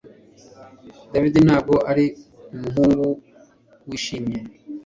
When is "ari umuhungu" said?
1.91-3.05